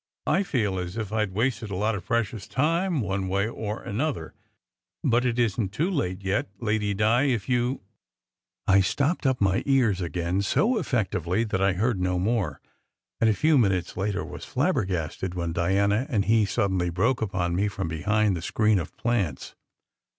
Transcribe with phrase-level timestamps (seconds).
[0.25, 3.83] I feel as if I d wasted a lot of precious time one way or
[3.83, 4.33] another,
[5.03, 7.81] but it isn t too late yet, Lady Di, if you"
[8.75, 12.59] I stopped up my ears again so effectively that I heard no more,
[13.19, 17.67] and a few minutes later was flabbergasted when Diana and he suddenly broke upon me
[17.67, 19.53] from behind the screen of plants.